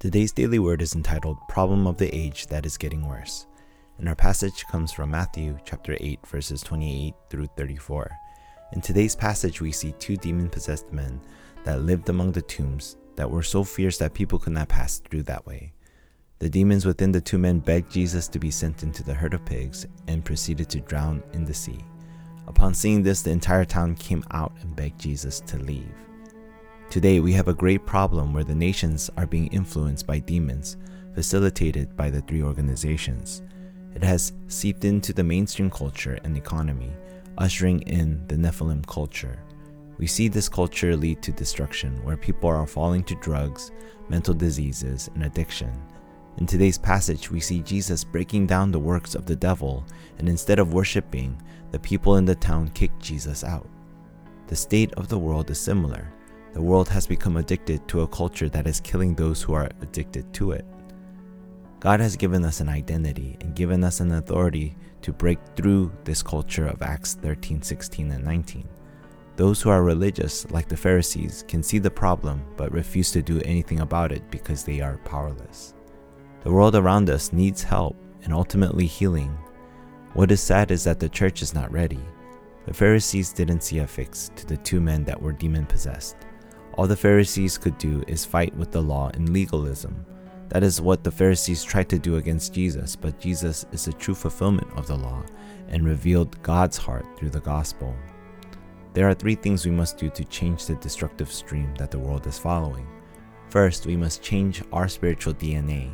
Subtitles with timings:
[0.00, 3.46] Today's daily word is entitled Problem of the Age That Is Getting Worse.
[3.98, 8.10] And our passage comes from Matthew chapter 8 verses 28 through 34.
[8.72, 11.20] In today's passage we see two demon-possessed men
[11.64, 15.24] that lived among the tombs that were so fierce that people could not pass through
[15.24, 15.74] that way.
[16.38, 19.44] The demons within the two men begged Jesus to be sent into the herd of
[19.44, 21.84] pigs and proceeded to drown in the sea.
[22.46, 25.92] Upon seeing this, the entire town came out and begged Jesus to leave.
[26.90, 30.76] Today, we have a great problem where the nations are being influenced by demons,
[31.14, 33.42] facilitated by the three organizations.
[33.94, 36.90] It has seeped into the mainstream culture and economy,
[37.38, 39.38] ushering in the Nephilim culture.
[39.98, 43.70] We see this culture lead to destruction where people are falling to drugs,
[44.08, 45.72] mental diseases, and addiction.
[46.38, 49.86] In today's passage, we see Jesus breaking down the works of the devil,
[50.18, 53.68] and instead of worshiping, the people in the town kick Jesus out.
[54.48, 56.12] The state of the world is similar.
[56.52, 60.32] The world has become addicted to a culture that is killing those who are addicted
[60.34, 60.64] to it.
[61.78, 66.22] God has given us an identity and given us an authority to break through this
[66.22, 68.68] culture of Acts 13, 16, and 19.
[69.36, 73.40] Those who are religious, like the Pharisees, can see the problem but refuse to do
[73.44, 75.72] anything about it because they are powerless.
[76.42, 79.38] The world around us needs help and ultimately healing.
[80.14, 82.00] What is sad is that the church is not ready.
[82.66, 86.16] The Pharisees didn't see a fix to the two men that were demon possessed.
[86.74, 90.06] All the Pharisees could do is fight with the law and legalism.
[90.50, 94.14] That is what the Pharisees tried to do against Jesus, but Jesus is the true
[94.14, 95.22] fulfillment of the law
[95.68, 97.94] and revealed God's heart through the gospel.
[98.92, 102.26] There are three things we must do to change the destructive stream that the world
[102.26, 102.86] is following.
[103.48, 105.92] First, we must change our spiritual DNA.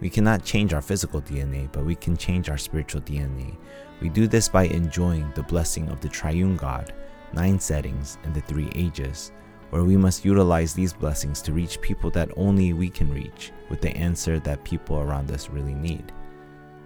[0.00, 3.56] We cannot change our physical DNA, but we can change our spiritual DNA.
[4.00, 6.92] We do this by enjoying the blessing of the triune God,
[7.32, 9.30] nine settings, and the three ages
[9.72, 13.80] where we must utilize these blessings to reach people that only we can reach with
[13.80, 16.12] the answer that people around us really need.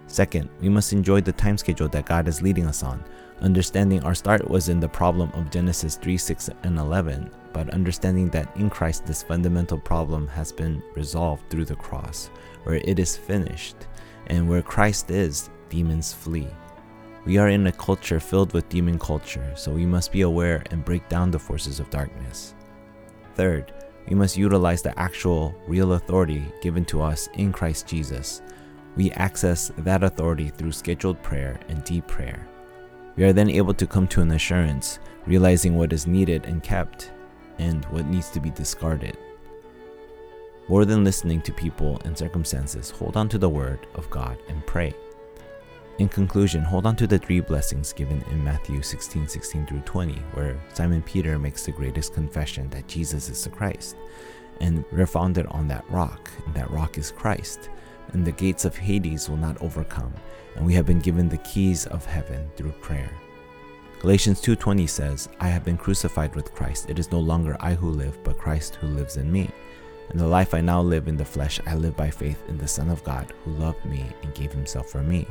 [0.07, 3.03] Second, we must enjoy the time schedule that God is leading us on,
[3.41, 8.29] understanding our start was in the problem of Genesis 3, 6, and 11, but understanding
[8.29, 12.29] that in Christ this fundamental problem has been resolved through the cross,
[12.63, 13.75] where it is finished,
[14.27, 16.47] and where Christ is, demons flee.
[17.25, 20.85] We are in a culture filled with demon culture, so we must be aware and
[20.85, 22.53] break down the forces of darkness.
[23.37, 23.71] Third,
[24.09, 28.41] we must utilize the actual, real authority given to us in Christ Jesus.
[28.95, 32.47] We access that authority through scheduled prayer and deep prayer.
[33.15, 37.11] We are then able to come to an assurance, realizing what is needed and kept,
[37.59, 39.15] and what needs to be discarded.
[40.67, 44.65] More than listening to people and circumstances, hold on to the Word of God and
[44.65, 44.95] pray.
[45.99, 50.13] In conclusion, hold on to the three blessings given in Matthew 16 16 through 20,
[50.33, 53.95] where Simon Peter makes the greatest confession that Jesus is the Christ.
[54.61, 57.71] And we're founded on that rock, and that rock is Christ.
[58.13, 60.13] And the gates of Hades will not overcome,
[60.55, 63.09] and we have been given the keys of heaven through prayer.
[63.99, 66.91] Galatians 2:20 says, "I have been crucified with Christ.
[66.91, 69.49] It is no longer I who live, but Christ who lives in me.
[70.11, 72.67] And the life I now live in the flesh, I live by faith in the
[72.67, 75.25] Son of God, who loved me and gave himself for me."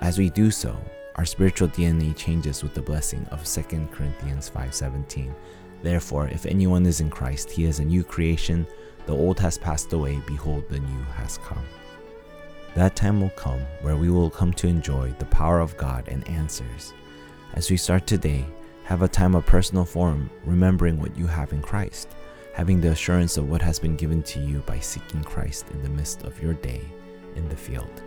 [0.00, 0.76] As we do so,
[1.16, 5.34] our spiritual DNA changes with the blessing of 2 Corinthians 5:17.
[5.82, 8.66] Therefore, if anyone is in Christ, he is a new creation.
[9.06, 11.64] The old has passed away, behold the new has come.
[12.74, 16.28] That time will come where we will come to enjoy the power of God and
[16.28, 16.94] answers.
[17.54, 18.46] As we start today,
[18.84, 22.08] have a time of personal forum, remembering what you have in Christ,
[22.54, 25.88] having the assurance of what has been given to you by seeking Christ in the
[25.88, 26.82] midst of your day
[27.34, 28.02] in the field.